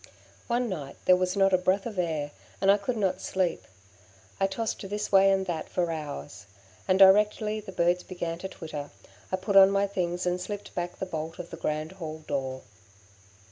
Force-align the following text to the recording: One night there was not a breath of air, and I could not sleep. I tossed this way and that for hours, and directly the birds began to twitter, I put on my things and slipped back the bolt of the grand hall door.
One 0.47 0.67
night 0.67 0.95
there 1.05 1.15
was 1.15 1.37
not 1.37 1.53
a 1.53 1.59
breath 1.59 1.85
of 1.85 1.99
air, 1.99 2.31
and 2.59 2.71
I 2.71 2.77
could 2.79 2.97
not 2.97 3.21
sleep. 3.21 3.67
I 4.39 4.47
tossed 4.47 4.81
this 4.89 5.11
way 5.11 5.29
and 5.29 5.45
that 5.45 5.69
for 5.69 5.91
hours, 5.91 6.47
and 6.87 6.97
directly 6.97 7.59
the 7.59 7.71
birds 7.71 8.01
began 8.01 8.39
to 8.39 8.47
twitter, 8.47 8.89
I 9.31 9.35
put 9.35 9.55
on 9.55 9.69
my 9.69 9.85
things 9.85 10.25
and 10.25 10.41
slipped 10.41 10.73
back 10.73 10.97
the 10.97 11.05
bolt 11.05 11.37
of 11.37 11.51
the 11.51 11.55
grand 11.57 11.91
hall 11.91 12.23
door. 12.27 12.63